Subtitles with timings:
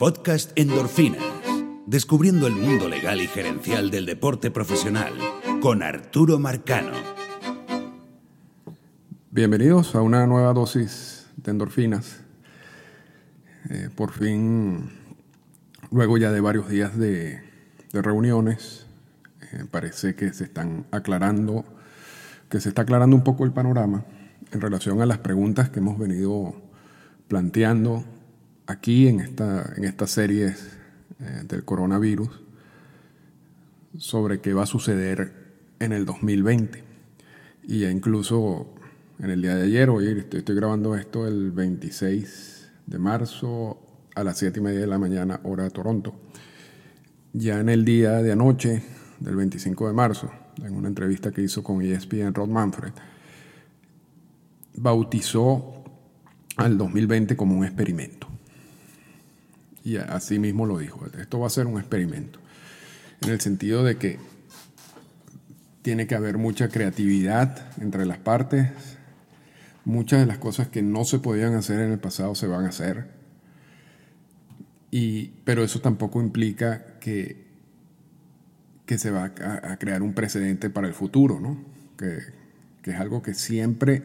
[0.00, 1.22] Podcast Endorfinas.
[1.84, 5.12] Descubriendo el mundo legal y gerencial del deporte profesional
[5.60, 6.92] con Arturo Marcano.
[9.30, 12.20] Bienvenidos a una nueva dosis de endorfinas.
[13.68, 14.90] Eh, por fin,
[15.90, 17.42] luego ya de varios días de,
[17.92, 18.86] reuniones,
[19.52, 21.66] eh, parece que se están aclarando,
[22.48, 24.06] que se está aclarando un poco el panorama
[24.50, 26.54] en relación a las preguntas que hemos venido
[27.28, 28.06] planteando
[28.70, 30.54] aquí en esta, en esta serie
[31.20, 32.30] eh, del coronavirus
[33.98, 35.32] sobre qué va a suceder
[35.80, 36.84] en el 2020.
[37.66, 38.74] Y incluso
[39.18, 43.78] en el día de ayer, hoy estoy, estoy grabando esto el 26 de marzo
[44.14, 46.14] a las 7 y media de la mañana, hora de Toronto.
[47.32, 48.82] Ya en el día de anoche,
[49.18, 50.30] del 25 de marzo,
[50.64, 52.92] en una entrevista que hizo con ESPN Rod Manfred,
[54.76, 55.84] bautizó
[56.56, 58.29] al 2020 como un experimento.
[59.84, 62.38] Y así mismo lo dijo, esto va a ser un experimento,
[63.22, 64.18] en el sentido de que
[65.82, 68.68] tiene que haber mucha creatividad entre las partes,
[69.86, 72.68] muchas de las cosas que no se podían hacer en el pasado se van a
[72.68, 73.08] hacer,
[74.90, 77.46] y, pero eso tampoco implica que,
[78.84, 81.64] que se va a, crear un precedente para el futuro, ¿no?
[81.96, 82.18] que,
[82.82, 84.02] que es algo que siempre,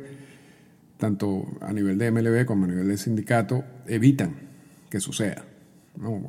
[0.97, 4.35] tanto a nivel de MLB como a nivel de sindicato, evitan
[4.89, 5.43] que suceda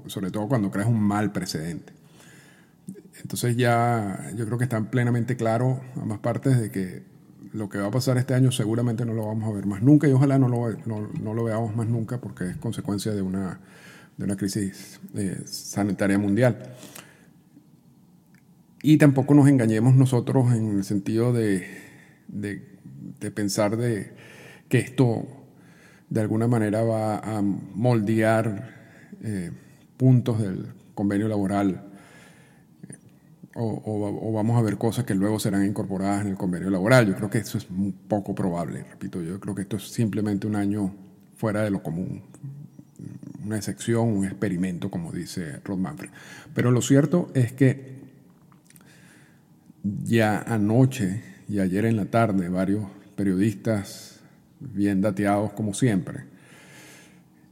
[0.07, 1.93] sobre todo cuando creas un mal precedente.
[3.23, 7.03] Entonces ya yo creo que están plenamente claros ambas partes de que
[7.53, 10.07] lo que va a pasar este año seguramente no lo vamos a ver más nunca
[10.07, 13.61] y ojalá no lo, no, lo veamos más nunca porque es consecuencia de una,
[14.17, 16.75] de una crisis eh, sanitaria mundial.
[18.83, 21.67] Y tampoco nos engañemos nosotros en el sentido de,
[22.29, 22.63] de,
[23.21, 24.13] de pensar de
[24.69, 25.27] que esto
[26.11, 28.76] de alguna manera va a moldear
[29.23, 29.51] eh,
[29.97, 31.83] puntos del convenio laboral
[32.89, 32.97] eh,
[33.55, 37.07] o, vamos a ver cosas que luego serán incorporadas en el convenio laboral.
[37.07, 37.67] Yo creo que eso es
[38.09, 40.95] poco probable, repito, yo creo que esto es simplemente un año
[41.37, 42.23] fuera de lo común,
[43.45, 46.11] una excepción, un experimento, como dice Rod Manfred.
[46.55, 47.97] Pero lo cierto es que
[50.05, 54.21] ya anoche y ayer en la tarde varios periodistas
[54.61, 56.25] bien dateados como siempre,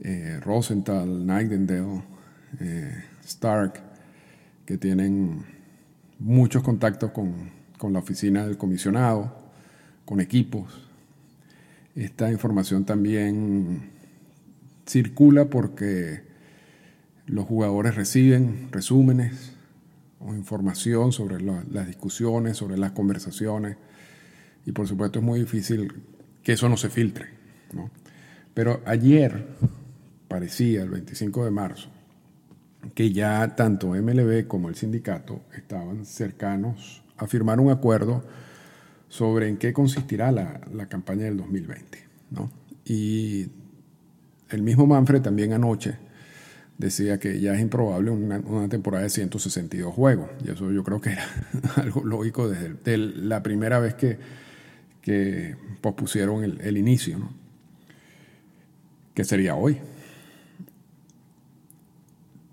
[0.04, 2.02] eh, Rosenthal, Nightingale,
[2.60, 3.80] eh, Stark,
[4.64, 5.44] que tienen
[6.18, 9.36] muchos contactos con, con la oficina del comisionado,
[10.04, 10.86] con equipos.
[11.96, 13.90] Esta información también
[14.86, 16.22] circula porque
[17.26, 19.52] los jugadores reciben resúmenes
[20.20, 23.76] o información sobre las discusiones, sobre las conversaciones,
[24.66, 25.92] y por supuesto es muy difícil
[26.42, 27.26] que eso no se filtre.
[28.54, 29.46] Pero ayer,
[30.34, 31.88] parecía, el 25 de marzo,
[32.92, 38.24] que ya tanto MLB como el sindicato estaban cercanos a firmar un acuerdo
[39.08, 41.98] sobre en qué consistirá la, campaña del 2020.
[42.84, 43.46] Y
[44.50, 45.98] el mismo Manfred también anoche
[46.78, 50.30] decía que ya es improbable una, temporada de 162 juegos.
[50.44, 51.28] Y eso yo creo que era
[51.76, 54.18] algo lógico desde, la primera vez que,
[55.00, 57.30] que pospusieron el, el inicio, ¿no?
[59.14, 59.78] que sería hoy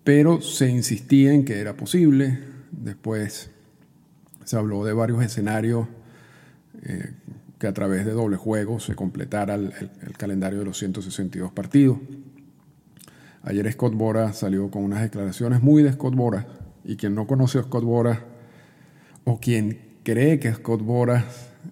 [0.03, 2.39] pero se insistía en que era posible.
[2.71, 3.51] Después
[4.43, 5.87] se habló de varios escenarios
[6.83, 7.13] eh,
[7.59, 9.73] que a través de doble juego se completara el,
[10.17, 11.99] calendario de los 162 partidos.
[13.43, 16.47] Ayer Scott Bora salió con unas declaraciones muy de Scott Bora,
[16.83, 18.25] y quien no conoce a Scott Bora,
[19.25, 21.25] o quien cree que Scott Bora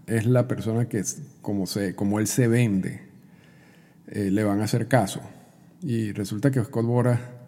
[0.05, 1.03] es la persona que,
[1.41, 3.01] como, se, como él se vende,
[4.07, 5.21] eh, le van a hacer caso.
[5.81, 7.38] Y resulta que Scott Bora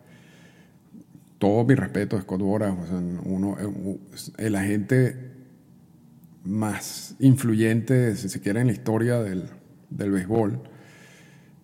[1.41, 2.75] todo mi respeto a Scott Boras,
[3.25, 3.97] uno, eh,
[4.37, 5.31] el agente
[6.43, 9.45] más influyente, si se quiere, en la historia del,
[9.89, 10.61] del béisbol.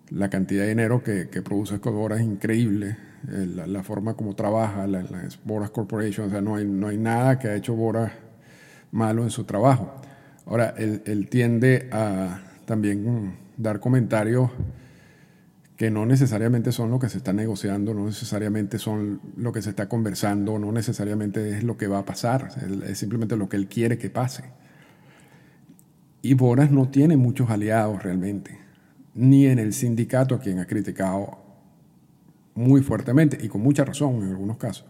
[0.09, 2.97] La cantidad de dinero que, que produce Scott Boras es increíble.
[3.31, 6.97] Eh, la, forma como trabaja, la, la Boras Corporation, o sea, no hay, no hay
[6.97, 8.11] nada que ha hecho Boras
[8.91, 9.93] malo en su trabajo.
[10.47, 14.49] Ahora, él, él tiende a también dar comentarios
[15.77, 19.69] que no necesariamente son lo que se está negociando, no necesariamente son lo que se
[19.69, 22.49] está conversando, no necesariamente es lo que va a pasar,
[22.87, 24.43] es simplemente lo que él quiere que pase.
[26.23, 28.57] Y Boras no tiene muchos aliados realmente,
[29.13, 31.37] ni en el sindicato a quien ha criticado
[32.55, 34.85] muy fuertemente y con mucha razón en algunos casos,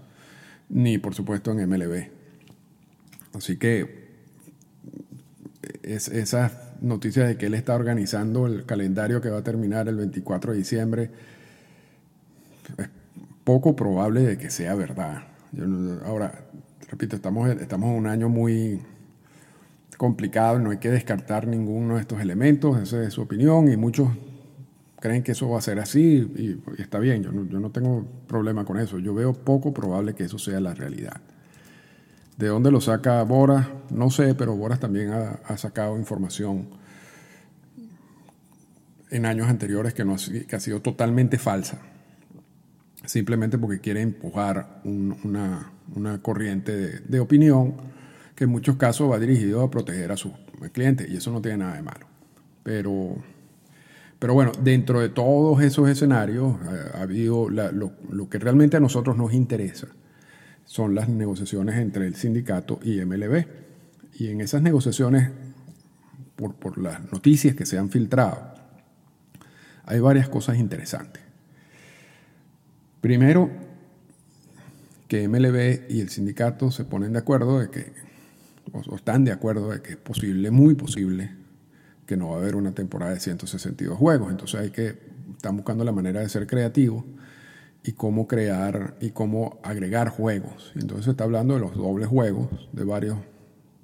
[0.69, 2.07] ni por supuesto en MLB.
[3.33, 4.07] Así que
[5.83, 9.95] es, esa noticia de que él está organizando el calendario que va a terminar el
[9.97, 11.11] 24 de diciembre.
[13.43, 15.23] poco probable de que sea verdad.
[16.05, 16.45] ahora,
[16.89, 18.81] repito, estamos, estamos en un año muy
[19.97, 24.09] complicado, no hay que descartar ninguno de estos elementos, esa es su opinión, y muchos
[24.99, 28.05] creen que eso va a ser así, y, está bien, yo no, yo no tengo
[28.27, 31.21] problema con eso, yo veo poco probable que eso sea la realidad.
[32.37, 33.67] ¿De dónde lo saca Boras?
[33.89, 36.69] No sé, pero Boras también ha, sacado información
[39.09, 41.79] en años anteriores que, no ha, sido totalmente falsa,
[43.05, 45.71] simplemente porque quiere empujar una,
[46.21, 47.75] corriente de, opinión
[48.35, 50.31] que en muchos casos va dirigido a proteger a sus
[50.73, 52.05] clientes y eso no tiene nada de malo.
[52.61, 53.15] Pero,
[54.19, 59.17] pero bueno, dentro de todos esos escenarios eh, ha, habido lo que realmente a nosotros
[59.17, 59.87] nos interesa
[60.67, 63.45] son las negociaciones entre el sindicato y MLB.
[64.19, 65.31] Y en esas negociaciones,
[66.35, 68.53] por, las noticias que se han filtrado,
[69.85, 71.23] hay varias cosas interesantes.
[72.99, 73.49] Primero,
[75.07, 77.93] que MLB y el sindicato se ponen de acuerdo de que,
[78.73, 81.31] o están de acuerdo de que es posible, muy posible,
[82.05, 84.31] que no va a haber una temporada de 162 juegos.
[84.31, 84.99] Entonces hay que,
[85.31, 87.05] están buscando la manera de ser creativos
[87.87, 90.73] y cómo crear y cómo agregar juegos.
[90.75, 93.17] Entonces está hablando de los dobles juegos, de varios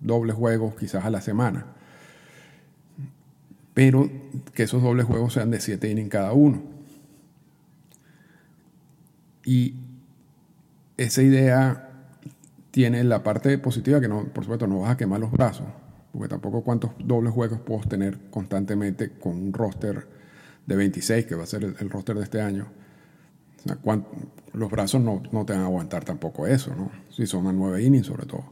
[0.01, 1.67] dobles juegos quizás a la semana.
[3.73, 4.11] Pero
[4.53, 6.61] que esos dobles juegos sean de 7 innings cada uno.
[9.45, 9.75] Y
[10.97, 11.89] esa idea
[12.71, 15.67] tiene la parte positiva que no, por supuesto no vas a quemar los brazos,
[16.11, 20.05] porque tampoco cuántos dobles juegos puedo tener constantemente con un roster
[20.67, 22.82] de 26, que va a ser el roster de este año
[24.53, 26.91] los brazos no, te van a aguantar tampoco eso, ¿no?
[27.09, 28.45] Si son a 9 innings sobre todo.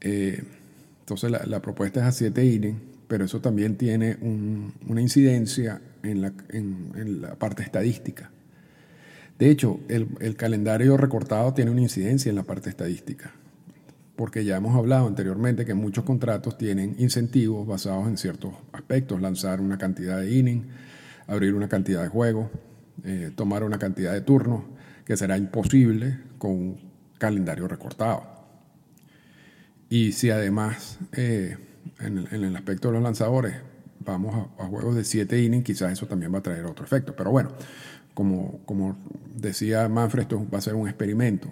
[0.00, 0.42] Eh,
[1.00, 4.16] entonces la, propuesta es a 7 innings, pero eso también tiene
[4.86, 8.30] una incidencia en la, en, la, parte estadística.
[9.38, 13.32] De hecho, el, el, calendario recortado tiene una incidencia en la parte estadística,
[14.16, 19.60] porque ya hemos hablado anteriormente que muchos contratos tienen incentivos basados en ciertos aspectos, lanzar
[19.60, 20.66] una cantidad de innings,
[21.26, 22.50] abrir una cantidad de juegos,
[23.04, 24.64] eh, tomar una cantidad de turnos
[25.04, 26.80] que será imposible con un
[27.18, 28.22] calendario recortado.
[29.88, 31.56] Y si además eh,
[31.98, 33.56] en, el, aspecto de los lanzadores
[33.98, 37.14] vamos a, juegos de 7 innings, quizás eso también va a traer otro efecto.
[37.16, 37.50] Pero bueno,
[38.14, 38.96] como, como
[39.34, 41.48] decía Manfred, esto va a ser un experimento.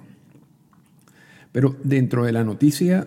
[1.50, 3.06] Pero dentro de la noticia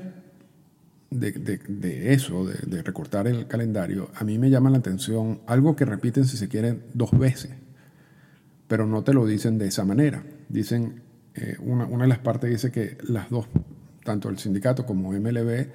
[1.10, 6.26] de, eso, de, recortar el calendario, a mí me llama la atención algo que repiten,
[6.26, 7.52] si se quieren, dos veces
[8.72, 10.24] pero no te lo dicen de esa manera.
[10.48, 11.02] Dicen,
[11.36, 13.48] eh, una, de las partes dice que las dos,
[14.06, 15.68] tanto el sindicato como MLB,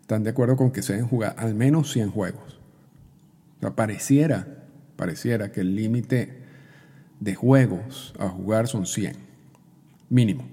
[0.00, 2.60] están de acuerdo con que se deben jugar al menos 100 juegos.
[3.56, 6.44] O sea, pareciera, pareciera que el límite
[7.18, 9.16] de juegos a jugar son 100,
[10.08, 10.48] mínimo.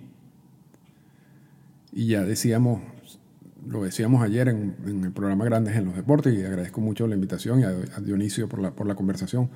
[1.93, 2.81] Y ya decíamos,
[3.63, 7.59] lo decíamos ayer en, el programa Grandes en los Deportes, y agradezco mucho la invitación
[7.59, 9.51] y a, Dionisio por la, por la conversación,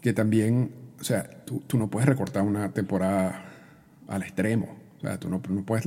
[0.00, 3.44] que también o sea, tú, no puedes recortar una temporada
[4.06, 4.76] al extremo.
[4.98, 5.84] O sea, tú no, no puedes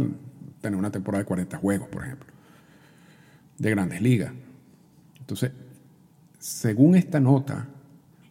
[0.59, 2.27] tener una temporada de 40 juegos, por ejemplo,
[3.57, 4.33] de grandes ligas.
[5.17, 5.51] Entonces,
[6.37, 7.65] según esta nota,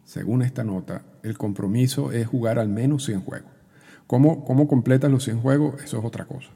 [0.03, 3.49] según esta nota, el compromiso es jugar al menos 100 juegos.
[4.05, 5.81] ¿Cómo, cómo completas los 100 juegos?
[5.81, 6.51] Eso es otra cosa.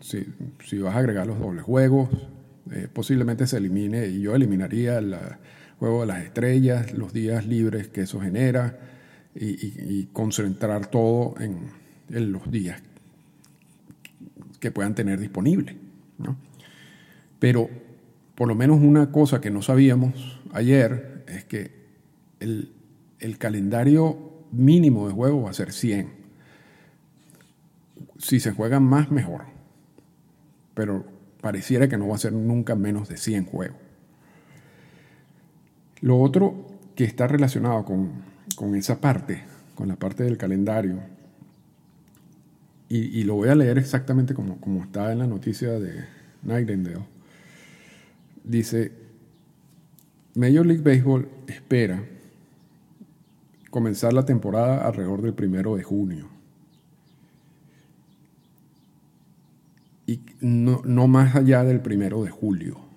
[0.00, 0.26] si,
[0.64, 2.08] si, vas a agregar los dobles juegos,
[2.72, 5.38] eh, posiblemente se elimine, y yo eliminaría la,
[5.82, 8.78] juego de las estrellas, los días libres que eso genera
[9.34, 11.72] y, concentrar todo en,
[12.30, 12.80] los días
[14.60, 15.74] que puedan tener disponible.
[17.40, 17.68] Pero
[18.36, 21.72] por lo menos una cosa que no sabíamos ayer es que
[22.38, 22.70] el,
[23.18, 26.12] el calendario mínimo de juego va a ser 100.
[28.18, 29.46] Si se juegan más, mejor.
[30.74, 31.04] Pero
[31.40, 33.81] pareciera que no va a ser nunca menos de 100 juegos.
[36.02, 36.66] Lo otro
[36.96, 39.44] que está relacionado con, esa parte,
[39.76, 40.98] con la parte del calendario,
[42.88, 46.04] y, lo voy a leer exactamente como, como está en la noticia de
[46.42, 47.06] Nightingale,
[48.44, 48.92] dice,
[50.34, 52.04] Major League Baseball espera
[53.70, 56.28] comenzar la temporada alrededor del primero de junio.
[60.06, 62.91] Y no, no más allá del primero de julio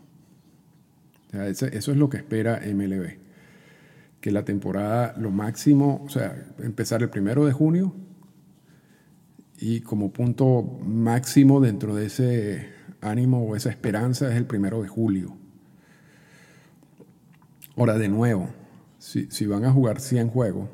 [1.44, 3.18] eso es lo que espera MLB.
[4.22, 7.94] Que la temporada, lo máximo, o sea, empezar el primero de junio
[9.58, 12.70] y como punto máximo dentro de ese
[13.02, 15.38] ánimo o esa esperanza es el primero de julio.
[17.78, 18.50] Ahora, de nuevo,
[19.00, 20.70] si, van a jugar 100 juegos,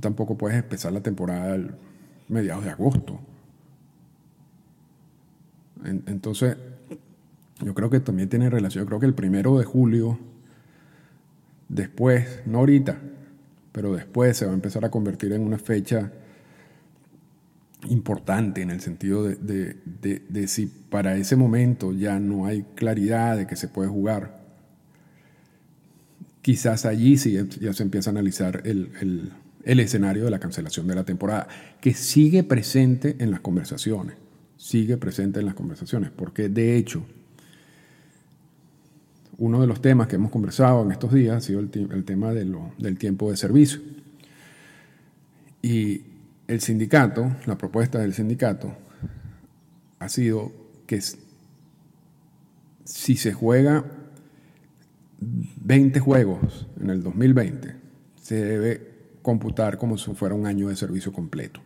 [0.00, 1.74] tampoco puedes empezar la temporada el
[2.28, 3.20] mediados de agosto.
[5.84, 6.56] entonces,
[7.64, 8.84] yo creo que también tiene relación.
[8.84, 10.18] Yo creo que el primero de julio,
[11.68, 12.98] después, no ahorita,
[13.72, 16.12] pero después se va a empezar a convertir en una fecha
[17.88, 23.56] importante en el sentido de, si para ese momento ya no hay claridad de que
[23.56, 24.40] se puede jugar,
[26.42, 29.32] quizás allí sí ya se empieza a analizar el,
[29.64, 31.48] escenario de la cancelación de la temporada,
[31.80, 34.16] que sigue presente en las conversaciones,
[34.56, 37.04] sigue presente en las conversaciones, porque de hecho,
[39.38, 42.98] uno de los temas que hemos conversado en estos días ha sido el, tema del
[42.98, 43.80] tiempo de servicio.
[45.62, 46.02] Y
[46.48, 48.76] el sindicato, la propuesta del sindicato,
[49.98, 50.52] ha sido
[50.86, 51.00] que
[52.84, 53.84] si se juega
[55.20, 57.76] 20 juegos en el 2020,
[58.20, 61.60] se debe computar como si fuera un año de servicio completo.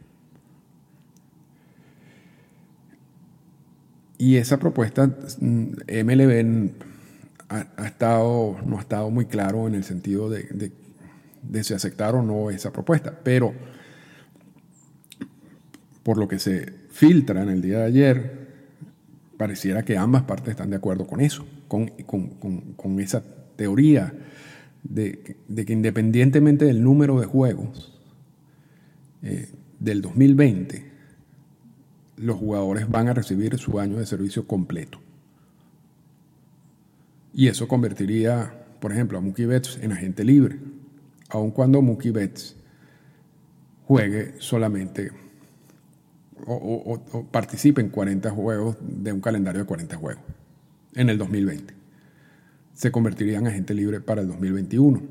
[4.18, 5.06] Y esa propuesta,
[5.40, 6.70] MLB
[7.48, 10.72] ha, estado, no ha estado muy claro en el sentido de,
[11.42, 13.54] de si aceptar o no esa propuesta, pero
[16.02, 18.46] por lo que se filtra en el día de ayer,
[19.36, 23.22] pareciera que ambas partes están de acuerdo con eso, con, con, esa
[23.56, 24.14] teoría
[24.82, 25.36] de,
[25.66, 28.00] que independientemente del número de juegos
[29.22, 29.48] eh,
[29.80, 30.84] del 2020,
[32.18, 35.00] los jugadores van a recibir su año de servicio completo.
[37.38, 38.50] Y eso convertiría,
[38.80, 40.56] por ejemplo, a Mookie Betts en agente libre,
[41.28, 42.56] aun cuando Mookie Betts
[43.84, 45.10] juegue solamente
[46.46, 46.98] o,
[47.30, 50.22] participe en 40 juegos de un calendario de 40 juegos
[50.94, 51.74] en el 2020.
[52.72, 55.02] Se convertiría en agente libre para el 2021.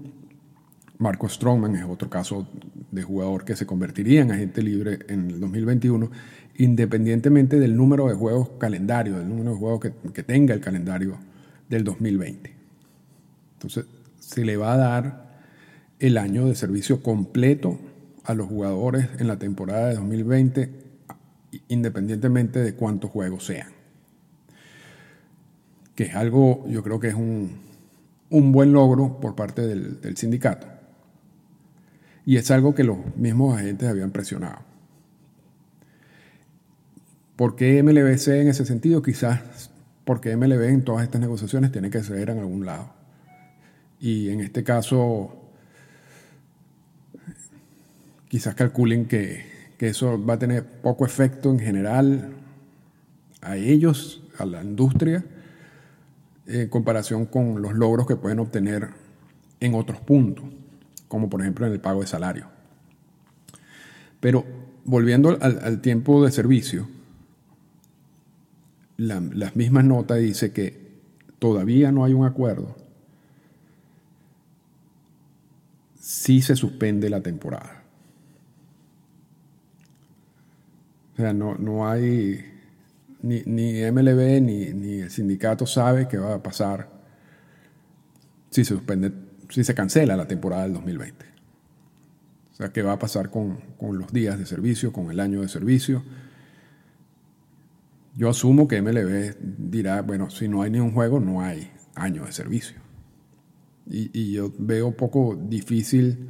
[0.98, 2.48] Marco Strongman es otro caso
[2.90, 6.10] de jugador que se convertiría en agente libre en el 2021,
[6.58, 11.20] independientemente del número de juegos calendario, del número de juegos que, que tenga el calendario
[11.70, 12.56] del 2020.
[13.54, 13.86] Entonces,
[14.20, 15.40] se le va a dar
[16.00, 17.80] el año de servicio completo
[18.24, 20.86] a los jugadores en la temporada de 2020
[21.68, 23.70] independientemente de cuántos juegos sean.
[25.96, 27.64] Que es algo, yo creo que es un,
[28.30, 30.68] buen logro por parte del, sindicato.
[32.26, 34.60] Y es algo que los mismos agentes habían presionado.
[37.36, 39.02] ¿Por qué MLBC en ese sentido?
[39.02, 39.70] Quizás
[40.06, 42.94] porque MLB en todas estas negociaciones tiene que ceder en algún lado.
[44.00, 45.36] Y en este caso,
[48.30, 52.34] quizás calculen que que eso va a tener poco efecto en general
[53.42, 55.24] a ellos, a la industria,
[56.48, 58.90] en comparación con los logros que pueden obtener
[59.60, 60.46] en otros puntos,
[61.08, 62.48] como por ejemplo en el pago de salario.
[64.20, 64.46] Pero
[64.86, 66.88] volviendo al, tiempo de servicio,
[68.98, 70.86] las mismas notas dice que
[71.40, 72.76] todavía no hay un acuerdo
[76.06, 77.84] si se suspende la temporada.
[81.14, 82.46] O sea, no, no hay,
[83.22, 86.90] ni, ni MLB ni, ni, el sindicato sabe qué va a pasar
[88.52, 89.12] si se suspende,
[89.50, 91.26] si se cancela la temporada del 2020.
[92.52, 95.42] O sea, qué va a pasar con, con los días de servicio, con el año
[95.42, 96.04] de servicio.
[98.16, 102.26] Yo asumo que MLB dirá, bueno, si no hay ni un juego, no hay año
[102.26, 102.78] de servicio.
[103.88, 106.30] Y, y yo veo poco difícil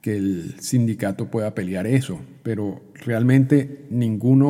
[0.00, 4.48] que el sindicato pueda pelear eso, pero realmente ninguno,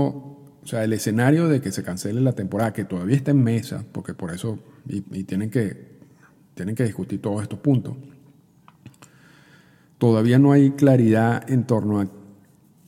[0.62, 3.85] o sea, el escenario de que se cancele la temporada, que todavía está en mesa,
[3.93, 5.99] porque por eso, y, tienen, que,
[6.55, 7.97] tienen que discutir todos estos puntos,
[9.99, 12.09] todavía no hay claridad en torno a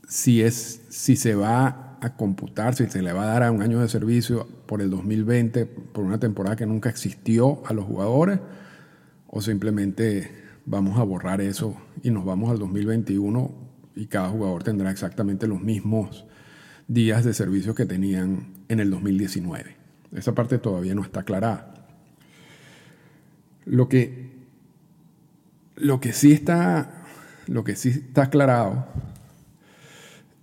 [0.09, 3.63] si, es, si se va a computar, si se le va a dar a un
[3.63, 8.41] año de servicio por el 2020, por una temporada que nunca existió a los jugadores,
[9.29, 10.29] o simplemente
[10.67, 13.55] vamos a borrar eso y nos vamos al 2021
[13.95, 16.27] y cada jugador tendrá exactamente los mismos
[16.89, 19.77] días de servicio que tenían en el 2019.
[20.13, 21.87] Esa parte todavía no está aclarada.
[23.65, 24.33] Lo que,
[25.77, 27.05] lo que sí está,
[27.47, 28.89] lo que sí está aclarado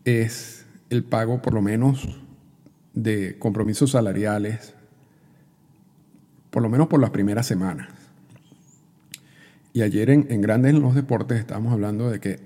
[0.05, 0.58] es
[0.89, 2.07] el pago por lo menos
[2.93, 4.73] de compromisos salariales,
[6.49, 7.89] por lo menos por las primeras semanas.
[9.71, 12.39] Y ayer en, Grandes los Deportes estábamos hablando de que,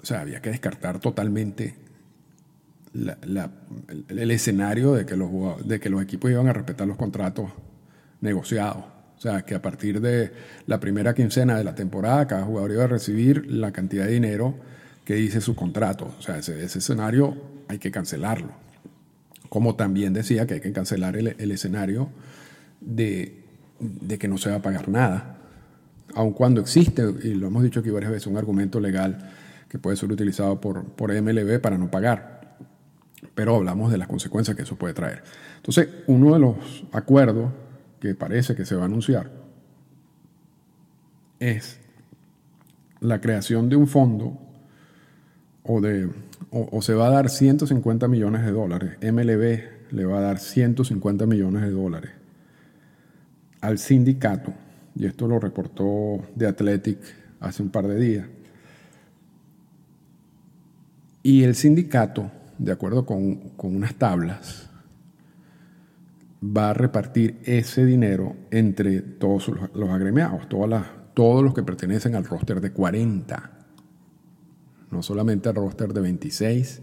[0.00, 1.74] o sea, había que descartar totalmente
[2.94, 7.50] el, escenario de que, los, de que los equipos iban a respetar los contratos
[8.20, 8.84] negociados.
[9.16, 10.32] O sea, que a partir de
[10.66, 14.54] la primera quincena de la temporada, cada jugador iba a recibir la cantidad de dinero
[15.08, 16.14] que dice su contrato.
[16.18, 17.34] O sea, ese, escenario
[17.66, 18.50] hay que cancelarlo.
[19.48, 22.10] Como también decía que hay que cancelar el, escenario
[22.82, 23.42] de,
[23.80, 25.38] de, que no se va a pagar nada.
[26.14, 29.30] Aun cuando existe, y lo hemos dicho aquí varias veces, un argumento legal
[29.70, 32.58] que puede ser utilizado por, por MLB para no pagar.
[33.34, 35.22] Pero hablamos de las consecuencias que eso puede traer.
[35.56, 37.50] Entonces, uno de los acuerdos
[37.98, 39.30] que parece que se va a anunciar
[41.40, 41.80] es
[43.00, 44.44] la creación de un fondo
[45.68, 46.08] o, de,
[46.50, 48.96] o, se va a dar 150 millones de dólares.
[49.02, 52.10] MLB le va a dar 150 millones de dólares
[53.60, 54.52] al sindicato,
[54.94, 56.98] y esto lo reportó The Athletic
[57.40, 58.26] hace un par de días.
[61.22, 64.70] Y el sindicato, de acuerdo con, con unas tablas,
[66.42, 72.14] va a repartir ese dinero entre todos los, agremiados, todas las, todos los que pertenecen
[72.14, 73.57] al roster de 40.
[74.90, 76.80] No solamente al roster de 26,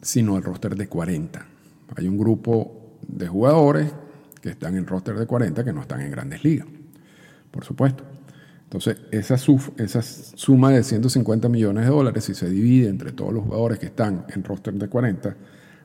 [0.00, 1.46] sino al roster de 40.
[1.96, 3.92] Hay un grupo de jugadores
[4.40, 6.66] que están en roster de 40 que no están en grandes ligas,
[7.50, 8.04] por supuesto.
[8.64, 9.36] Entonces, esa,
[9.78, 13.86] esa suma de 150 millones de dólares, si se divide entre todos los jugadores que
[13.86, 15.36] están en roster de 40,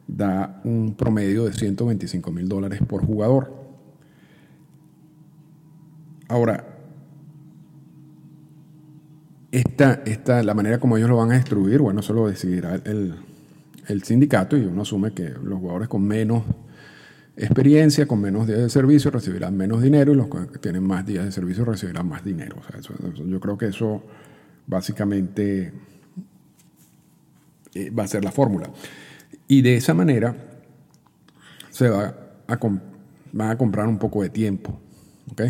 [0.08, 3.54] da un promedio de 125 mil dólares por jugador.
[6.28, 6.71] Ahora,
[9.52, 13.16] esta, esta, la manera como ellos lo van a distribuir, bueno, eso lo decidirá el,
[13.88, 16.44] el sindicato y uno asume que los jugadores con menos
[17.36, 21.26] experiencia, con menos días de servicio, recibirán menos dinero y los que tienen más días
[21.26, 22.58] de servicio recibirán más dinero.
[23.26, 24.04] yo creo que eso
[24.68, 25.74] básicamente
[27.74, 28.70] eh, va a ser la fórmula.
[29.48, 30.36] Y de esa manera
[31.70, 32.16] se va
[32.48, 32.60] a,
[33.32, 34.80] van a comprar un poco de tiempo,
[35.32, 35.42] ¿ok?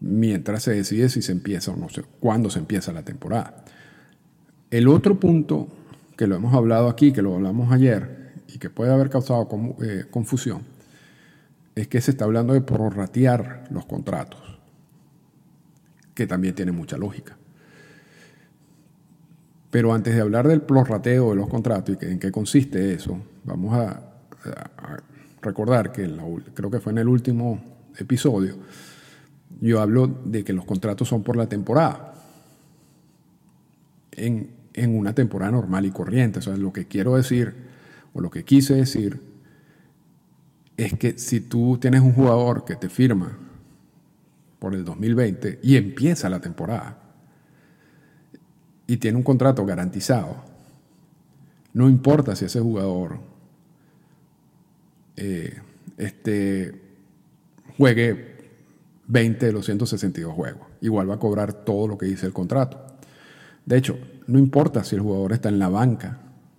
[0.00, 3.64] Mientras se decide si se empieza o no sé, cuándo se empieza la temporada.
[4.70, 5.68] El otro punto
[6.16, 9.48] que lo hemos hablado aquí, que lo hablamos ayer y que puede haber causado
[9.82, 10.62] eh, confusión,
[11.74, 14.40] es que se está hablando de prorratear los contratos,
[16.14, 17.36] que también tiene mucha lógica.
[19.70, 23.74] Pero antes de hablar del prorrateo de los contratos y en qué consiste eso, vamos
[23.74, 24.04] a,
[25.40, 26.10] recordar que
[26.54, 27.60] creo que fue en el último
[27.96, 28.56] episodio,
[29.60, 32.14] yo hablo de que los contratos son por la temporada.
[34.12, 36.38] En, en una temporada normal y corriente.
[36.38, 37.54] O sea, lo que quiero decir,
[38.14, 39.20] o lo que quise decir,
[40.76, 43.36] es que si tú tienes un jugador que te firma
[44.58, 46.98] por el 2020 y empieza la temporada,
[48.86, 50.36] y tiene un contrato garantizado,
[51.74, 53.20] no importa si ese jugador
[55.16, 55.60] eh,
[55.98, 56.80] este,
[57.76, 58.27] juegue
[59.08, 62.78] 20 de los 162 juegos, igual va a cobrar todo lo que dice el contrato.
[63.64, 66.18] De hecho, no importa si el jugador está en la banca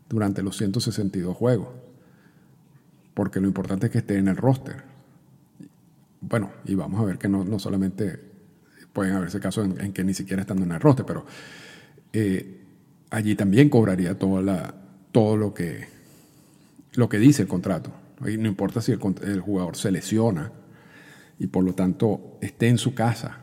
[0.10, 1.70] durante los 162 juegos,
[3.14, 4.84] porque lo importante es que esté en el roster.
[6.22, 8.20] Bueno, y vamos a ver que no, solamente
[8.94, 11.26] pueden haberse casos en, que ni siquiera estando en el roster, pero
[12.12, 12.62] eh,
[13.12, 14.74] allí también cobraría la,
[15.12, 15.88] todo lo que,
[16.94, 17.92] lo que dice el contrato.
[18.20, 20.52] no importa si el, jugador se lesiona
[21.40, 23.40] y por lo tanto esté en su casa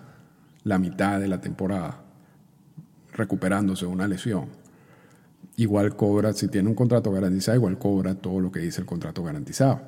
[0.62, 2.02] la mitad de la temporada
[3.12, 4.48] recuperándose de una lesión.
[5.56, 9.22] Igual cobra, si tiene un contrato garantizado, igual cobra todo lo que dice el contrato
[9.22, 9.80] garantizado.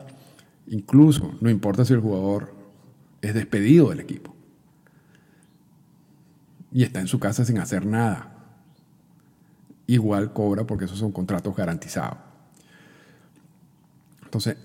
[0.68, 2.54] Incluso, no importa si el jugador
[3.20, 4.34] es despedido del equipo
[6.72, 8.38] y está en su casa sin hacer nada
[9.88, 12.18] igual cobra porque esos son contratos garantizados.
[14.22, 14.56] Entonces,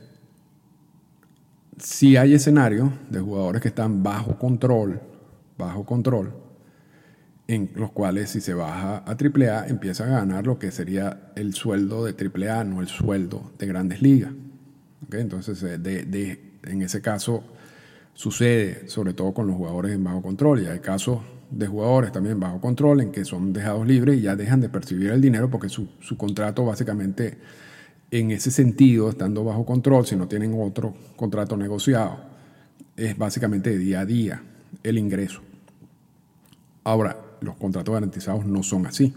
[1.78, 5.02] si hay escenarios de jugadores que están bajo control,
[5.58, 6.34] bajo control,
[7.48, 11.54] en los cuales si se baja a AAA empieza a ganar lo que sería el
[11.54, 14.32] sueldo de AAA, no el sueldo de grandes ligas.
[15.12, 17.44] Entonces, eh, de, en ese caso
[18.14, 22.40] sucede sobre todo con los jugadores en bajo control y hay casos de jugadores también
[22.40, 25.70] bajo control en que son dejados libres y ya dejan de percibir el dinero porque
[25.70, 27.38] su, contrato básicamente
[28.14, 32.20] en ese sentido, estando bajo control, si no tienen otro contrato negociado,
[32.96, 34.44] es básicamente de día a día
[34.84, 35.42] el ingreso.
[36.84, 39.16] Ahora, los contratos garantizados no son así.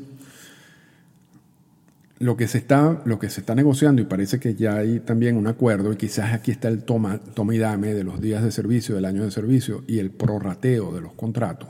[2.20, 5.36] Lo que, se está, lo que se está negociando, y parece que ya hay también
[5.36, 8.50] un acuerdo, y quizás aquí está el toma, toma y dame de los días de
[8.50, 11.68] servicio, del año de servicio, y el prorrateo de los contratos,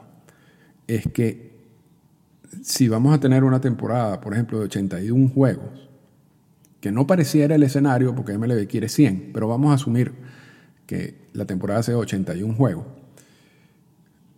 [0.86, 1.56] es que
[2.62, 5.85] si vamos a tener una temporada, por ejemplo, de 81 juegos,
[6.86, 10.12] que no pareciera el escenario porque MLB quiere 100, pero vamos a asumir
[10.86, 12.86] que la temporada sea 81 juegos,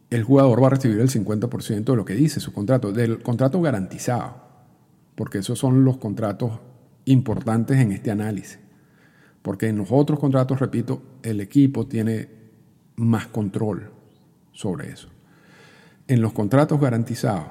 [0.08, 3.60] el jugador va a recibir el 50% de lo que dice su contrato, del contrato
[3.60, 4.36] garantizado,
[5.14, 6.52] porque esos son los contratos
[7.04, 8.58] importantes en este análisis.
[9.42, 12.30] Porque en los otros contratos, repito, el equipo tiene
[12.96, 13.90] más control
[14.52, 15.10] sobre eso.
[16.06, 17.44] En los contratos garantizados,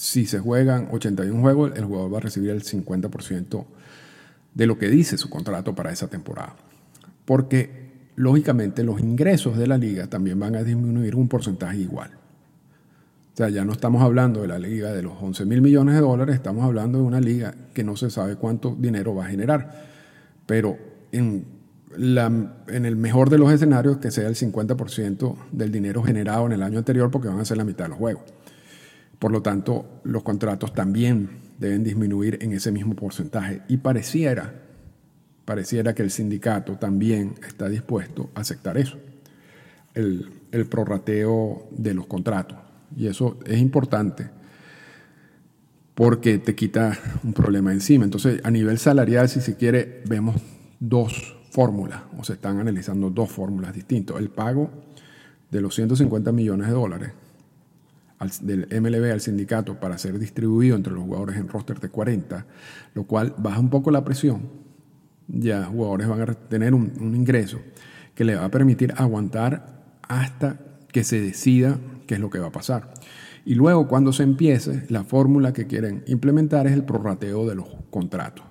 [0.00, 3.66] si se juegan 81 juegos, el jugador va a recibir el 50%
[4.54, 6.56] de lo que dice su contrato para esa temporada.
[7.26, 12.12] Porque, lógicamente, los ingresos de la liga también van a disminuir un porcentaje igual.
[13.34, 16.00] O sea, ya no estamos hablando de la liga de los 11 mil millones de
[16.00, 19.84] dólares, estamos hablando de una liga que no se sabe cuánto dinero va a generar.
[20.46, 20.78] Pero
[21.12, 21.44] en,
[21.92, 26.78] el mejor de los escenarios, que sea el 50% del dinero generado en el año
[26.78, 28.22] anterior, porque van a ser la mitad de los juegos.
[29.20, 31.28] Por lo tanto, los contratos también
[31.58, 33.60] deben disminuir en ese mismo porcentaje.
[33.68, 34.62] Y pareciera,
[35.44, 38.98] pareciera que el sindicato también está dispuesto a aceptar eso,
[39.94, 42.56] el, el prorrateo de los contratos.
[42.96, 44.30] Y eso es importante
[45.94, 48.04] porque te quita un problema encima.
[48.04, 50.40] Entonces, a nivel salarial, si se quiere, vemos
[50.78, 54.16] dos fórmulas, o se están analizando dos fórmulas distintas.
[54.16, 54.70] El pago
[55.50, 57.10] de los 150 millones de dólares
[58.42, 62.46] del MLB al sindicato para ser distribuido entre los jugadores en roster de 40,
[62.94, 64.42] lo cual baja un poco la presión.
[65.26, 67.60] Ya jugadores van a tener un, un ingreso
[68.14, 70.58] que le va a permitir aguantar hasta
[70.92, 72.92] que se decida qué es lo que va a pasar.
[73.44, 77.68] Y luego, cuando se empiece, la fórmula que quieren implementar es el prorrateo de los
[77.90, 78.44] contratos.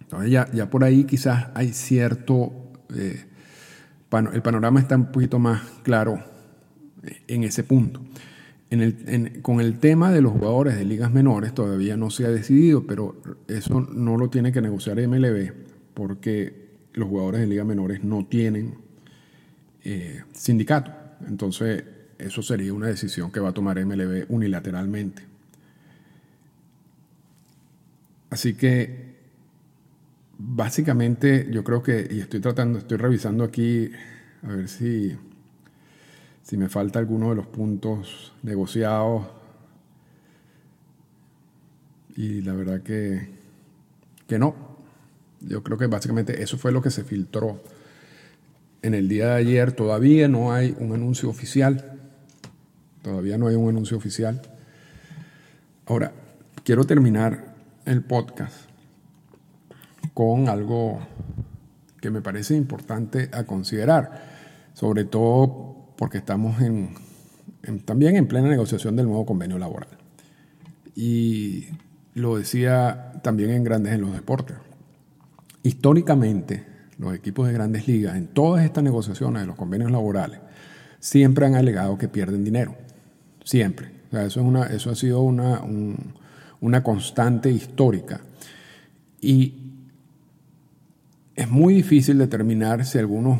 [0.00, 2.52] Entonces, ya, ya por ahí quizás hay cierto.
[2.94, 3.26] Eh,
[4.32, 6.22] el panorama está un poquito más claro
[7.26, 8.00] en ese punto.
[9.42, 13.20] Con el tema de los jugadores de ligas menores todavía no se ha decidido, pero
[13.46, 15.52] eso no lo tiene que negociar MLB
[15.94, 16.62] porque
[16.94, 18.74] los jugadores de ligas menores no tienen
[19.84, 20.92] eh, sindicato.
[21.26, 21.84] Entonces,
[22.18, 25.22] eso sería una decisión que va a tomar MLB unilateralmente.
[28.30, 29.16] Así que,
[30.38, 33.90] básicamente, yo creo que, y estoy tratando, estoy revisando aquí,
[34.42, 35.14] a ver si,
[36.42, 39.26] si me falta alguno de los puntos negociados.
[42.16, 43.28] Y la verdad que,
[44.26, 44.54] que no.
[45.40, 47.60] Yo creo que básicamente eso fue lo que se filtró
[48.82, 52.00] en el día de ayer todavía no hay un anuncio oficial.
[53.00, 54.42] Todavía no hay un anuncio oficial.
[55.86, 56.12] Ahora,
[56.64, 58.68] quiero terminar el podcast
[60.14, 61.00] con algo
[62.00, 66.96] que me parece importante a considerar, sobre todo porque estamos en,
[67.84, 69.86] también en plena negociación del nuevo convenio laboral.
[70.96, 71.66] Y
[72.14, 74.56] lo decía también en Grandes en los Deportes.
[75.62, 76.66] Históricamente,
[76.98, 80.40] los equipos de grandes ligas, en todas estas negociaciones de los convenios laborales,
[80.98, 82.74] siempre han alegado que pierden dinero.
[83.44, 83.92] Siempre.
[84.10, 85.60] eso, es una, eso ha sido una,
[86.60, 88.22] una constante histórica.
[89.20, 89.70] Y
[91.36, 93.38] es muy difícil determinar si algunos,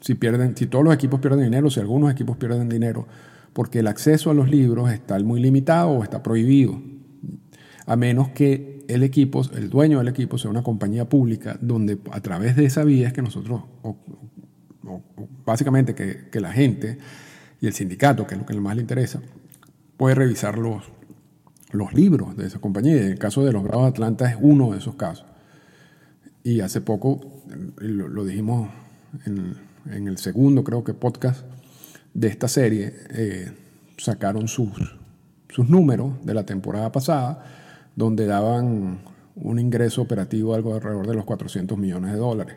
[0.00, 3.06] si pierden, si todos los equipos pierden dinero, si algunos equipos pierden dinero,
[3.52, 6.80] porque el acceso a los libros está muy limitado o está prohibido,
[7.86, 12.20] a menos que el equipo, el dueño del equipo sea una compañía pública donde a
[12.20, 13.62] través de esa vía es que nosotros,
[15.44, 16.98] básicamente que, la gente
[17.60, 19.20] y el sindicato, que es lo que más le interesa,
[19.96, 20.84] puede revisar los,
[21.72, 22.94] los libros de esa compañía.
[22.96, 25.26] Y el caso de los Bravos de Atlanta es uno de esos casos.
[26.42, 27.20] Y hace poco,
[27.78, 28.70] lo, dijimos
[29.26, 29.54] en,
[30.08, 31.44] el segundo, creo que podcast
[32.14, 33.52] de esta serie, eh,
[33.96, 34.70] sacaron sus,
[35.48, 37.44] sus números de la temporada pasada
[37.96, 39.00] donde daban
[39.34, 42.56] un ingreso operativo algo alrededor de los 400 millones de dólares.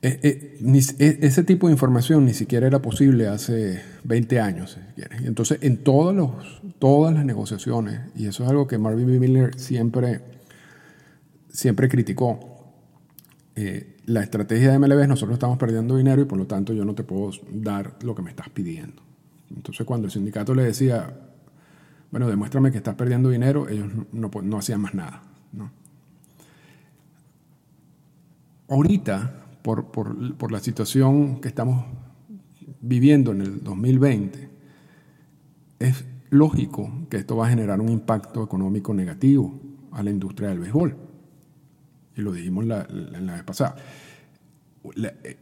[0.00, 5.58] Eh, eh, ese tipo de información ni siquiera era posible hace 20 años, si Entonces,
[5.62, 9.18] en todos los, todas las negociaciones, y eso es algo que Marvin B.
[9.18, 10.20] Miller siempre,
[11.50, 12.57] siempre criticó,
[14.06, 16.94] la estrategia de MLB es nosotros estamos perdiendo dinero y por lo tanto yo no
[16.94, 19.02] te puedo dar lo que me estás pidiendo.
[19.54, 21.14] Entonces, cuando el sindicato le decía,
[22.10, 25.22] bueno, demuéstrame que estás perdiendo dinero, ellos no, no, hacían más nada.
[25.52, 25.70] ¿no?
[28.68, 31.84] Ahorita, por, por, por, la situación que estamos
[32.80, 34.48] viviendo en el 2020,
[35.78, 39.58] es lógico que esto va a generar un impacto económico negativo
[39.92, 41.07] a la industria del béisbol.
[42.18, 43.76] Y lo dijimos la, la, la vez pasada.
[44.94, 45.36] La, eh,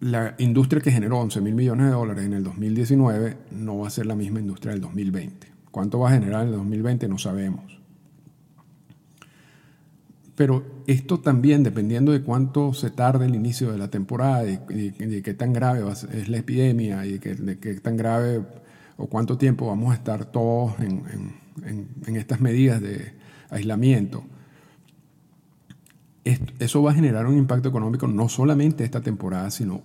[0.00, 3.90] la industria que generó 11 mil millones de dólares en el 2019 no va a
[3.90, 5.46] ser la misma industria del 2020.
[5.70, 7.08] ¿Cuánto va a generar en el 2020?
[7.08, 7.80] No sabemos.
[10.34, 14.56] Pero esto también, dependiendo de cuánto se tarde el inicio de la temporada y,
[14.90, 18.42] de qué tan grave es la epidemia y de qué, tan grave
[18.96, 23.12] o cuánto tiempo vamos a estar todos en, en estas medidas de
[23.50, 24.24] aislamiento,
[26.24, 29.82] eso va a generar un impacto económico no solamente esta temporada, sino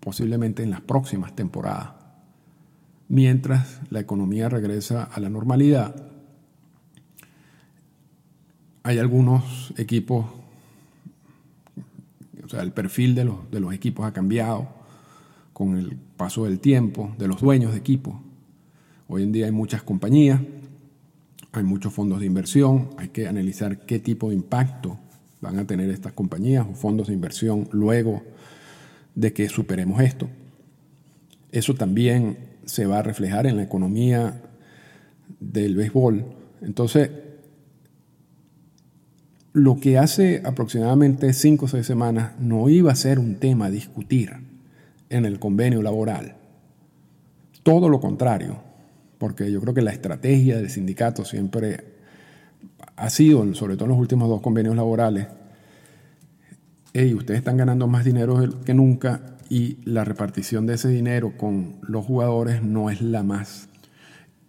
[0.00, 1.92] posiblemente en las próximas temporadas.
[3.08, 5.94] Mientras la economía regresa a la normalidad,
[8.82, 10.26] hay algunos equipos,
[12.44, 14.68] o sea, el perfil de los, de los equipos ha cambiado
[15.52, 18.14] con el paso del tiempo, de los dueños de equipos.
[19.08, 20.40] Hoy en día hay muchas compañías,
[21.52, 24.98] hay muchos fondos de inversión, hay que analizar qué tipo de impacto
[25.40, 28.22] van a tener estas compañías o fondos de inversión luego
[29.14, 30.28] de que superemos esto.
[31.50, 34.42] Eso también se va a reflejar en la economía
[35.40, 36.24] del béisbol.
[36.62, 37.10] Entonces,
[39.52, 43.70] lo que hace aproximadamente cinco o seis semanas no iba a ser un tema a
[43.70, 44.30] discutir
[45.08, 46.36] en el convenio laboral.
[47.64, 48.60] Todo lo contrario,
[49.18, 51.89] porque yo creo que la estrategia del sindicato siempre
[53.00, 55.26] ha sido, sobre todo en los últimos dos convenios laborales,
[56.92, 61.76] hey, ustedes están ganando más dinero que nunca y la repartición de ese dinero con
[61.82, 63.68] los jugadores no es la más.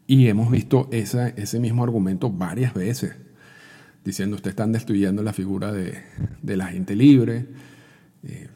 [0.06, 3.16] Y hemos visto ese mismo argumento varias veces,
[4.04, 6.04] diciendo ustedes están destruyendo la figura de,
[6.44, 7.48] la gente libre,
[8.24, 8.50] eh,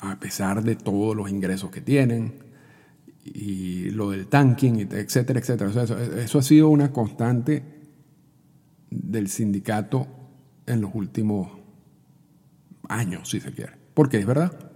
[0.00, 2.34] a pesar de todos los ingresos que tienen,
[3.24, 5.70] y lo del tanking, etcétera, etcétera.
[6.22, 7.79] eso ha sido una constante
[8.90, 10.06] del sindicato
[10.66, 11.48] en los últimos
[12.88, 13.72] años, si se quiere.
[13.94, 14.70] Porque es verdad,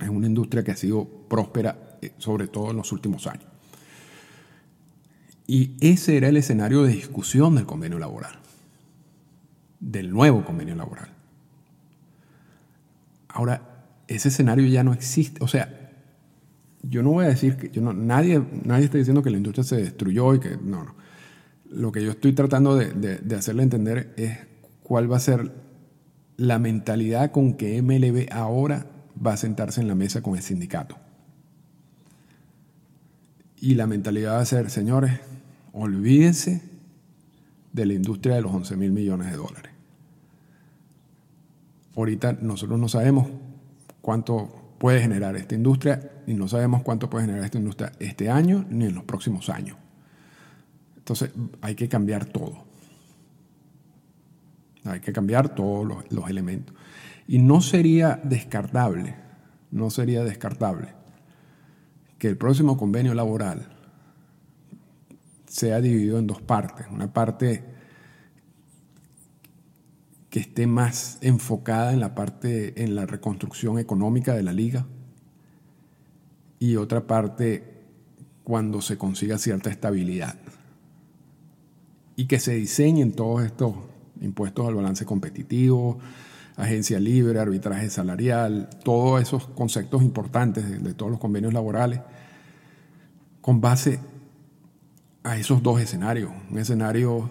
[0.00, 3.46] es una industria que ha sido próspera, eh, sobre todo en los últimos años.
[5.46, 8.38] Y ese era el escenario de discusión del convenio laboral,
[9.78, 11.10] del nuevo convenio laboral.
[13.28, 15.42] Ahora, ese escenario ya no existe.
[15.44, 15.92] O sea,
[16.82, 19.76] yo no voy a decir que yo nadie, nadie está diciendo que la industria se
[19.76, 21.03] destruyó y que no, no
[21.74, 24.38] lo que yo estoy tratando de, hacerle entender es
[24.82, 25.52] cuál va a ser
[26.36, 28.86] la mentalidad con que MLB ahora
[29.24, 30.96] va a sentarse en la mesa con el sindicato.
[33.60, 35.20] Y la mentalidad va a ser, señores,
[35.72, 36.62] olvídense
[37.72, 39.72] de la industria de los 11 mil millones de dólares.
[41.96, 43.28] Ahorita nosotros no sabemos
[44.00, 48.64] cuánto puede generar esta industria y no sabemos cuánto puede generar esta industria este año
[48.68, 49.76] ni en los próximos años.
[51.04, 52.64] Entonces hay que cambiar todo.
[54.84, 56.74] Hay que cambiar todos los, elementos.
[57.28, 59.14] Y no sería descartable,
[59.70, 60.94] no sería descartable
[62.16, 63.68] que el próximo convenio laboral
[65.46, 66.86] sea dividido en dos partes.
[66.90, 67.64] Una parte
[70.30, 74.86] que esté más enfocada en la parte, en la reconstrucción económica de la liga
[76.58, 77.82] y otra parte
[78.42, 80.38] cuando se consiga cierta estabilidad
[82.16, 83.74] y que se diseñen todos estos
[84.20, 85.98] impuestos al balance competitivo,
[86.56, 92.00] agencia libre, arbitraje salarial, todos esos conceptos importantes de, todos los convenios laborales,
[93.40, 93.98] con base
[95.24, 97.30] a esos dos escenarios, un escenario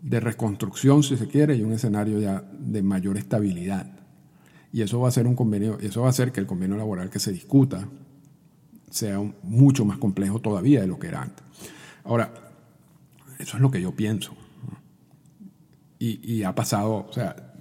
[0.00, 3.86] de reconstrucción, si se quiere, y un escenario ya de mayor estabilidad.
[4.72, 7.10] Y eso va a ser un convenio, eso va a hacer que el convenio laboral
[7.10, 7.88] que se discuta
[8.90, 11.44] sea mucho más complejo todavía de lo que era antes.
[12.04, 12.43] Ahora,
[13.38, 14.34] eso es lo que yo pienso.
[15.98, 17.54] Y, ha pasado, o sea,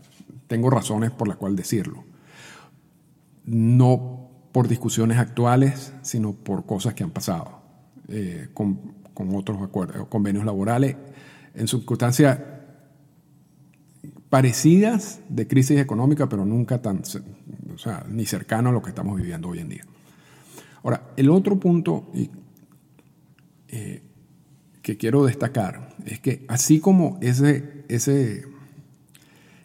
[0.48, 2.04] tengo razones por las cuales decirlo.
[3.46, 7.62] No por discusiones actuales, sino por cosas que han pasado
[8.10, 8.96] eh, con,
[9.34, 10.98] otros acuerdos, convenios laborales
[11.54, 12.40] en circunstancias
[14.30, 17.04] parecidas de crisis económica, pero nunca tan,
[17.74, 19.86] o sea, ni cercano a lo que estamos viviendo hoy en día.
[20.84, 22.30] Ahora, el otro punto, y,
[23.70, 24.04] eh,
[24.84, 28.46] que quiero destacar es que así como ese, ese,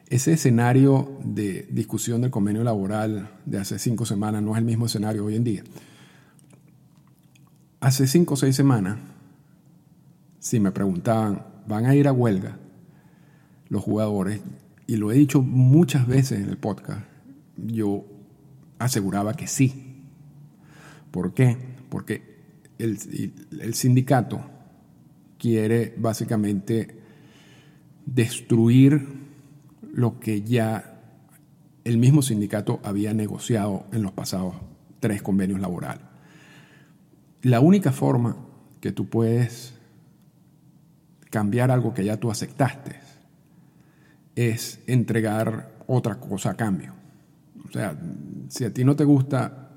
[0.09, 4.87] ese escenario de discusión del convenio laboral de hace cinco semanas no es el mismo
[4.87, 5.65] escenario hoy en día,
[7.81, 8.99] hace cinco o seis semanas,
[10.39, 12.57] si me preguntaban, ¿van a ir a huelga
[13.69, 14.41] los jugadores?
[14.87, 17.05] Y lo he dicho muchas veces en el podcast,
[17.57, 18.07] yo
[18.79, 20.05] aseguraba que sí.
[21.11, 21.59] ¿Por qué?
[21.89, 22.39] Porque
[22.79, 22.99] el,
[23.61, 24.58] el sindicato
[25.39, 26.99] quiere básicamente
[28.07, 29.07] destruir
[29.93, 31.01] lo que ya
[31.85, 34.55] el mismo sindicato había negociado en los pasados
[35.01, 36.05] tres convenios laborales.
[37.43, 38.37] La única forma
[38.81, 39.75] que tú puedes
[41.31, 42.97] cambiar algo que ya tú aceptaste
[44.35, 46.95] es entregar otra cosa a cambio.
[47.69, 47.99] O sea,
[48.49, 49.71] si a ti no te gusta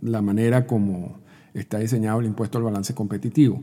[0.00, 1.20] la manera como
[1.54, 3.62] está diseñado el impuesto al balance competitivo,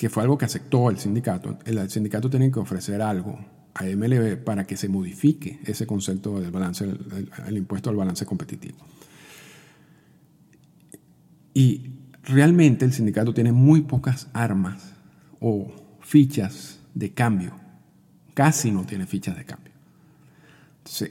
[0.00, 3.38] que fue algo que aceptó el sindicato, el sindicato tiene que ofrecer algo
[3.74, 6.86] a MLB para que se modifique ese concepto del balance,
[7.46, 8.78] el, impuesto al balance competitivo.
[11.52, 11.90] Y
[12.22, 14.94] realmente el sindicato tiene muy pocas armas
[15.38, 17.52] o fichas de cambio.
[18.32, 19.74] Casi no tiene fichas de cambio.
[20.78, 21.10] Entonces,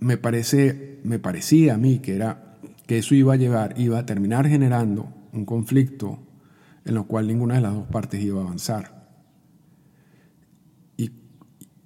[0.00, 2.56] me, parece, me parecía a mí que, era,
[2.88, 6.25] que eso iba a llevar, iba a terminar generando un conflicto
[6.86, 8.96] en lo cual ninguna de las dos partes iba a avanzar.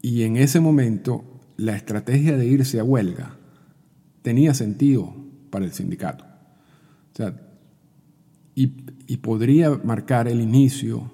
[0.03, 1.25] Y en ese momento
[1.57, 3.37] la estrategia de irse a huelga
[4.23, 5.15] tenía sentido
[5.51, 6.25] para el sindicato.
[7.13, 7.35] O sea,
[8.55, 11.11] y, y, podría marcar el inicio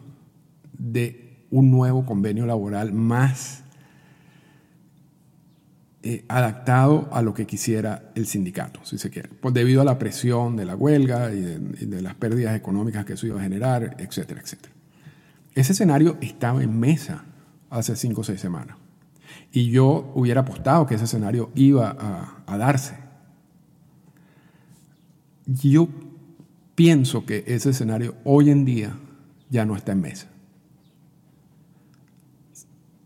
[0.79, 3.65] de un nuevo convenio laboral más
[6.09, 9.99] eh, adaptado a lo que quisiera el sindicato, si se quiere, pues debido a la
[9.99, 14.41] presión de la huelga y de, las pérdidas económicas que eso iba a generar, etcétera,
[14.41, 14.73] etcétera.
[15.57, 17.25] Ese escenario estaba en mesa
[17.71, 18.77] hace cinco o seis semanas.
[19.51, 21.97] Y yo hubiera apostado que ese escenario iba
[22.47, 22.97] a, darse.
[25.45, 25.89] Yo
[26.77, 28.97] pienso que ese escenario hoy en día
[29.51, 30.29] ya no está en mesa.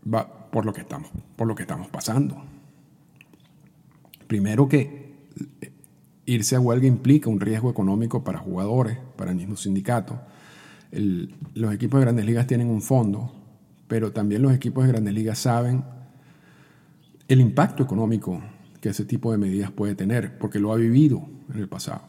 [0.05, 2.50] Va por lo que estamos, por lo que estamos pasando.
[4.31, 5.11] Primero que
[6.25, 10.21] irse a huelga implica un riesgo económico para jugadores, para el mismo sindicato.
[10.91, 13.41] los equipos de grandes ligas tienen un fondo
[13.91, 15.83] pero también los equipos de grandes ligas saben
[17.27, 18.41] el impacto económico
[18.79, 22.03] que ese tipo de medidas puede tener, porque lo ha vivido en el pasado.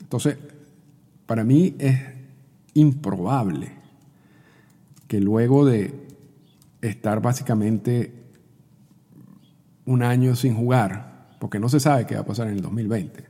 [0.00, 0.36] Entonces,
[1.24, 1.98] para mí es
[2.74, 3.72] improbable
[5.08, 5.94] que luego de
[6.82, 8.12] estar básicamente
[9.86, 11.13] un año sin jugar,
[11.44, 13.22] porque no se sabe qué va a pasar en el 2020,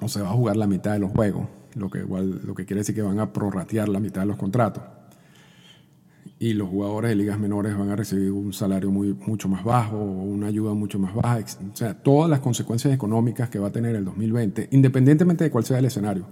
[0.00, 2.64] o se va a jugar la mitad de los juegos, lo que, igual, lo que
[2.64, 4.82] quiere decir que van a prorratear la mitad de los contratos
[6.38, 9.98] y los jugadores de ligas menores van a recibir un salario muy, mucho más bajo
[9.98, 11.40] una ayuda mucho más baja.
[11.70, 15.66] O sea, todas las consecuencias económicas que va a tener el 2020, independientemente de cuál
[15.66, 16.24] sea el escenario,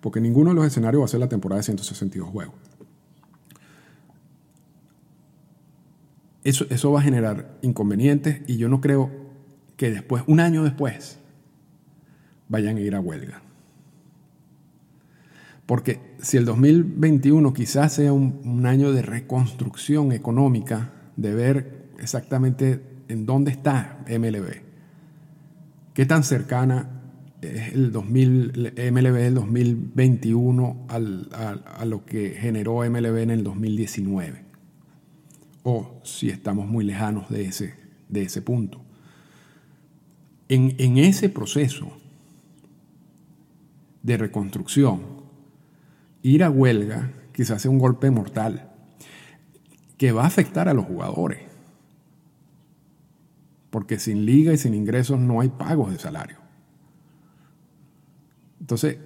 [0.00, 2.56] porque ninguno de los escenarios va a ser la temporada de 162 juegos.
[6.42, 9.21] Eso, eso va a generar inconvenientes y yo no creo
[9.82, 11.18] que después, un año después,
[12.48, 13.42] vayan a ir a huelga.
[15.66, 23.26] Porque si el 2021 quizás sea un, año de reconstrucción económica, de ver exactamente en
[23.26, 24.62] dónde está MLB,
[25.94, 27.02] qué tan cercana
[27.40, 34.44] es el 2000, MLB del 2021 a, lo que generó MLB en el 2019,
[35.64, 37.74] o si estamos muy lejanos de ese,
[38.08, 38.80] de ese punto.
[40.48, 41.92] En, ese proceso
[44.02, 45.00] de reconstrucción,
[46.22, 48.70] ir a huelga quizás sea un golpe mortal
[49.96, 51.40] que va a afectar a los jugadores.
[53.70, 56.36] Porque sin liga y sin ingresos no hay pagos de salario.
[58.60, 58.98] Entonces,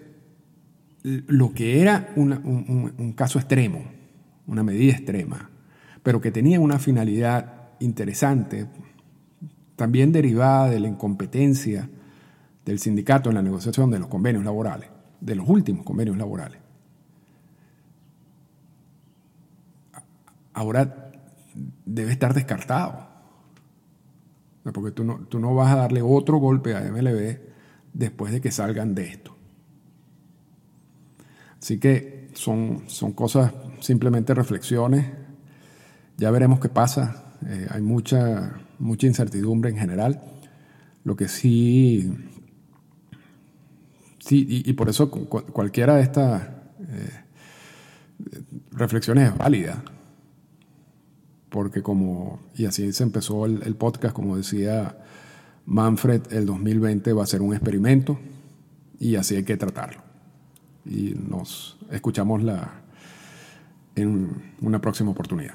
[1.05, 3.85] lo que era un caso extremo,
[4.46, 5.51] una medida extrema,
[6.03, 8.66] pero que tenía una finalidad interesante,
[9.77, 11.89] también derivada de la incompetencia
[12.65, 14.89] del sindicato en la negociación de los convenios laborales,
[15.21, 16.59] de los últimos convenios laborales,
[20.53, 21.12] ahora
[21.85, 23.07] debe estar descartado.
[24.65, 27.39] Porque tú no, tú no vas a darle otro golpe a MLB
[27.93, 29.37] después de que salgan de esto.
[31.61, 35.07] Así que son, son cosas, simplemente reflexiones.
[36.17, 37.35] Ya veremos qué pasa.
[37.47, 40.23] Eh, hay mucha, mucha incertidumbre en general.
[41.05, 42.12] Lo que sí,
[44.19, 47.21] sí y, por eso cualquiera de estas eh,
[48.73, 49.83] reflexiones es válida
[51.57, 54.98] porque como, y así se empezó el, podcast, como decía
[55.65, 58.19] Manfred, el 2020 va a ser un experimento
[58.98, 60.03] y así hay que tratarlo.
[60.85, 62.83] Y nos escuchamos la,
[63.94, 65.55] en una próxima oportunidad.